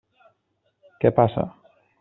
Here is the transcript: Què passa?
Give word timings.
Què 1.05 1.13
passa? 1.21 1.47